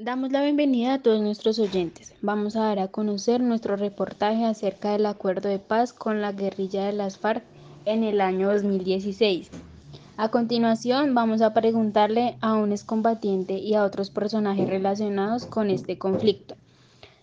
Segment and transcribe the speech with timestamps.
[0.00, 2.14] Damos la bienvenida a todos nuestros oyentes.
[2.22, 6.86] Vamos a dar a conocer nuestro reportaje acerca del acuerdo de paz con la guerrilla
[6.86, 7.42] de las FARC
[7.84, 9.50] en el año 2016.
[10.16, 15.98] A continuación vamos a preguntarle a un excombatiente y a otros personajes relacionados con este
[15.98, 16.54] conflicto,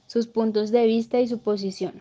[0.06, 1.94] sus puntos de vista y su posición.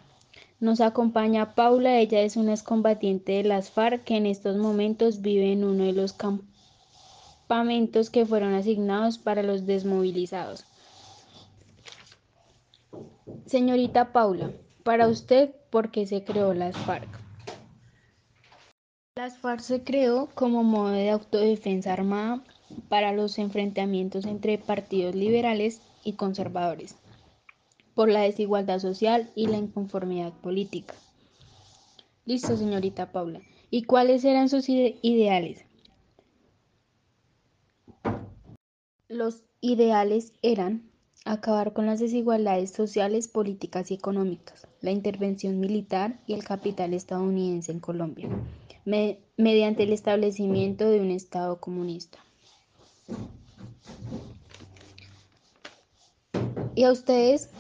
[0.58, 5.52] Nos acompaña Paula, ella es una excombatiente de las FARC que en estos momentos vive
[5.52, 6.53] en uno de los campos
[8.12, 10.64] que fueron asignados para los desmovilizados.
[13.46, 14.50] Señorita Paula,
[14.82, 17.08] para usted, ¿por qué se creó las FARC?
[19.16, 22.42] Las FARC se creó como modo de autodefensa armada
[22.88, 26.96] para los enfrentamientos entre partidos liberales y conservadores,
[27.94, 30.94] por la desigualdad social y la inconformidad política.
[32.24, 33.40] Listo, señorita Paula.
[33.70, 35.64] ¿Y cuáles eran sus ideales?
[39.10, 40.90] Los ideales eran
[41.26, 47.70] acabar con las desigualdades sociales, políticas y económicas, la intervención militar y el capital estadounidense
[47.70, 48.30] en Colombia,
[49.36, 52.18] mediante el establecimiento de un Estado comunista.
[56.74, 57.50] ¿Y a ustedes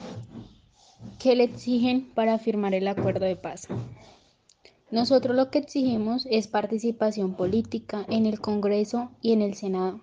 [1.18, 3.68] qué le exigen para firmar el acuerdo de paz?
[4.90, 10.00] Nosotros lo que exigimos es participación política en el Congreso y en el Senado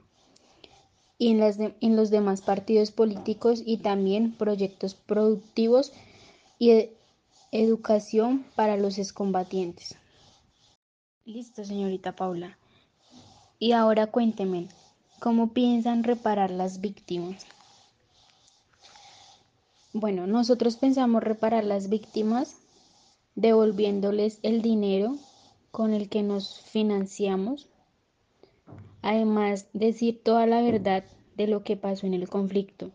[1.21, 5.93] y en, los demás partidos políticos y también proyectos productivos
[6.57, 6.97] y de
[7.51, 9.97] educación para los excombatientes.
[11.23, 12.57] Listo, señorita Paula.
[13.59, 14.69] Y ahora cuénteme,
[15.19, 17.45] ¿cómo piensan reparar las víctimas?
[19.93, 22.55] Bueno, nosotros pensamos reparar las víctimas
[23.35, 25.17] devolviéndoles el dinero
[25.69, 27.67] con el que nos financiamos
[29.01, 31.03] Además, decir toda la verdad
[31.35, 32.91] de lo que pasó en el conflicto,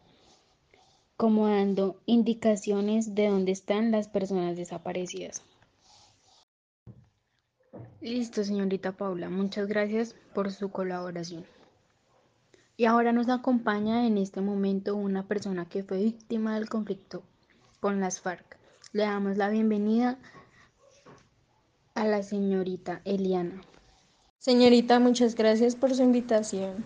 [1.17, 5.43] como dando indicaciones de dónde están las personas desaparecidas.
[8.01, 11.45] Listo, señorita Paula, muchas gracias por su colaboración.
[12.77, 17.23] Y ahora nos acompaña en este momento una persona que fue víctima del conflicto
[17.81, 18.59] con las FARC.
[18.93, 20.19] Le damos la bienvenida
[21.95, 23.63] a la señorita Eliana.
[24.47, 26.85] Señorita, muchas gracias por su invitación.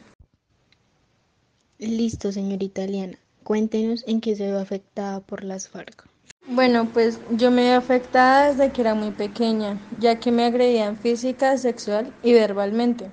[1.77, 3.19] Listo, señorita Eliana.
[3.43, 6.07] Cuéntenos en qué se ve afectada por las FARC.
[6.47, 10.97] Bueno, pues yo me vi afectada desde que era muy pequeña, ya que me agredían
[10.97, 13.11] física, sexual y verbalmente.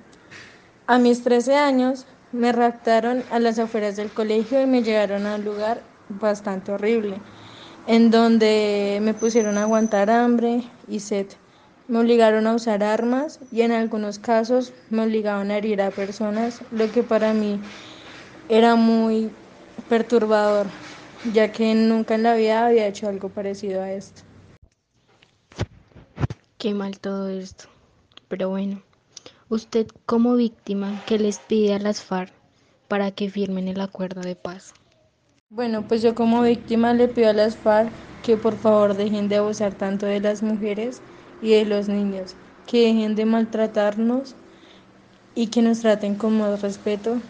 [0.86, 5.34] A mis 13 años me raptaron a las afueras del colegio y me llevaron a
[5.34, 7.20] un lugar bastante horrible,
[7.86, 11.26] en donde me pusieron a aguantar hambre y sed.
[11.88, 16.60] Me obligaron a usar armas y en algunos casos me obligaban a herir a personas,
[16.70, 17.58] lo que para mí
[18.50, 19.30] era muy
[19.88, 20.66] perturbador,
[21.32, 24.20] ya que nunca en la vida había hecho algo parecido a esto.
[26.58, 27.70] Qué mal todo esto.
[28.28, 28.82] Pero bueno,
[29.48, 32.34] usted como víctima, ¿qué les pide a las FARC
[32.88, 34.74] para que firmen el acuerdo de paz?
[35.48, 37.90] Bueno, pues yo como víctima le pido a las FARC
[38.22, 41.00] que por favor dejen de abusar tanto de las mujeres
[41.42, 42.34] y de los niños,
[42.66, 44.34] que dejen de maltratarnos
[45.34, 47.20] y que nos traten con más respeto,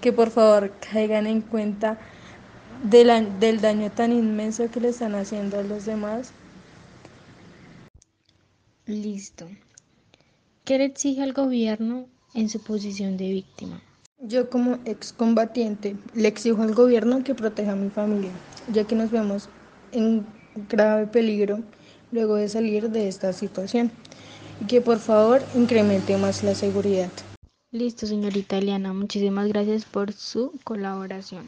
[0.00, 1.98] que por favor caigan en cuenta
[2.82, 6.32] del daño tan inmenso que le están haciendo a los demás.
[8.86, 9.46] Listo.
[10.64, 13.82] ¿Qué le exige al gobierno en su posición de víctima?
[14.20, 18.30] Yo como excombatiente le exijo al gobierno que proteja a mi familia,
[18.72, 19.48] ya que nos vemos
[19.92, 20.26] en
[20.68, 21.60] grave peligro
[22.12, 23.90] luego de salir de esta situación
[24.60, 27.10] y que por favor incremente más la seguridad.
[27.70, 31.46] Listo, señorita Eliana, muchísimas gracias por su colaboración.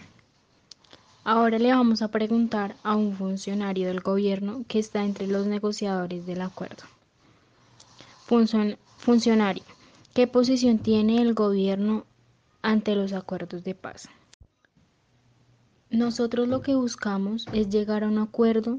[1.24, 6.26] Ahora le vamos a preguntar a un funcionario del gobierno que está entre los negociadores
[6.26, 6.84] del acuerdo.
[8.98, 9.64] funcionario,
[10.14, 12.04] ¿qué posición tiene el gobierno
[12.62, 14.08] ante los acuerdos de paz?
[15.90, 18.78] Nosotros lo que buscamos es llegar a un acuerdo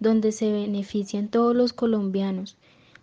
[0.00, 2.56] donde se benefician todos los colombianos,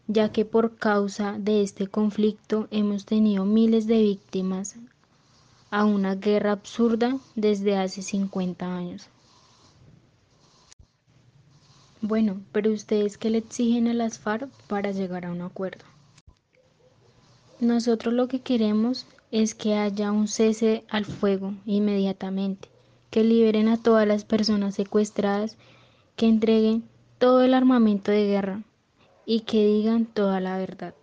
[0.08, 4.76] ya que por causa de este conflicto hemos tenido miles de víctimas
[5.70, 9.10] a una guerra absurda desde hace 50 años.
[12.02, 15.84] Bueno, pero ustedes qué le exigen a las FARC para llegar a un acuerdo?
[17.60, 22.70] Nosotros lo que queremos es que haya un cese al fuego inmediatamente,
[23.10, 25.58] que liberen a todas las personas secuestradas
[26.18, 26.84] que entreguen
[27.18, 28.64] todo el armamento de guerra
[29.26, 30.94] y que digan toda la verdad.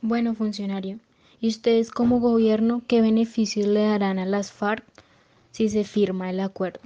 [0.00, 0.98] Bueno, funcionario,
[1.40, 4.82] ¿y ustedes como gobierno qué beneficios le darán a las FARC
[5.56, 6.80] si se firma el acuerdo.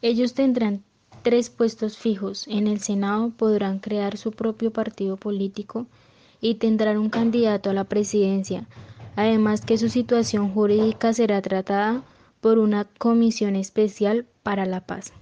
[0.00, 0.82] Ellos tendrán
[1.20, 2.48] tres puestos fijos.
[2.48, 5.86] En el Senado podrán crear su propio partido político
[6.40, 8.66] y tendrán un candidato a la presidencia,
[9.16, 12.02] además que su situación jurídica será tratada
[12.40, 15.12] por una comisión especial para la paz.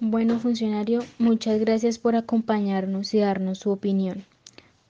[0.00, 4.24] Bueno, funcionario, muchas gracias por acompañarnos y darnos su opinión.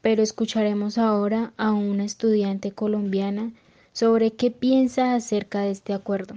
[0.02, 3.52] Pero escucharemos ahora a una estudiante colombiana
[3.92, 6.34] sobre qué piensa acerca de este acuerdo.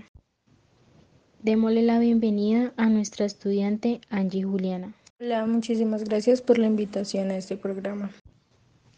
[1.41, 4.93] Démosle la bienvenida a nuestra estudiante Angie Juliana.
[5.19, 8.11] Hola, muchísimas gracias por la invitación a este programa.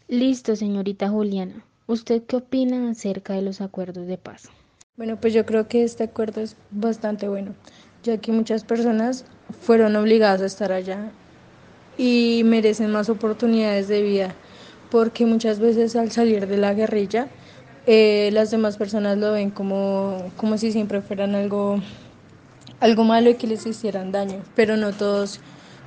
[0.06, 1.64] Listo, señorita Juliana.
[1.86, 4.50] ¿Usted qué opina acerca de los acuerdos de paz?
[4.96, 7.54] Bueno, pues yo creo que este acuerdo es bastante bueno,
[8.02, 9.24] ya que muchas personas
[9.60, 11.10] fueron obligadas a estar allá
[11.96, 14.34] y merecen más oportunidades de vida,
[14.90, 17.28] porque muchas veces al salir de la guerrilla,
[17.86, 21.80] eh, las demás personas lo ven como, como si siempre fueran algo,
[22.80, 25.40] algo malo y que les hicieran daño, pero no todos,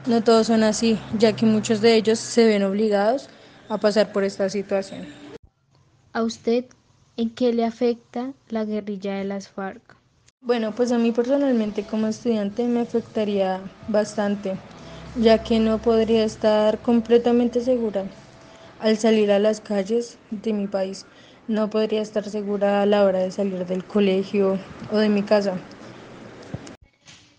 [0.05, 3.29] no todos son así, ya que muchos de ellos se ven obligados
[3.69, 5.05] a pasar por esta situación.
[6.13, 6.65] ¿A usted
[7.17, 9.81] en qué le afecta la guerrilla de las FARC?
[10.45, 14.53] Bueno, pues a mí personalmente como estudiante me afectaría bastante,
[15.19, 18.05] ya que no podría estar completamente segura
[18.79, 21.05] al salir a las calles de mi país
[21.47, 24.59] no podría estar segura a la hora de salir del colegio
[24.91, 25.55] o de mi casa.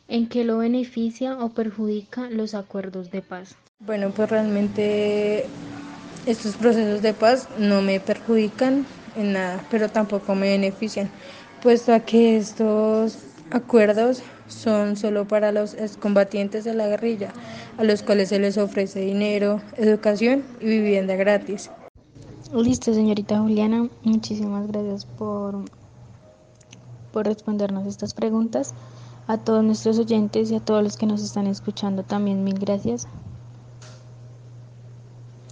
[0.09, 3.56] ¿En qué lo beneficia o perjudica los acuerdos de paz?
[3.81, 5.47] Bueno, pues realmente
[6.26, 8.87] estos procesos de paz no me perjudican
[9.17, 11.11] en nada, pero tampoco me benefician,
[11.66, 13.18] puesto a que estos
[13.50, 17.32] acuerdos son solo para los excombatientes de la guerrilla,
[17.76, 21.68] a los cuales se les ofrece dinero, educación y vivienda gratis.
[22.54, 23.88] Listo, señorita Juliana.
[24.04, 25.64] Muchísimas gracias por,
[27.12, 28.72] por respondernos estas preguntas.
[29.26, 33.08] A todos nuestros oyentes y a todos los que nos están escuchando también mil gracias.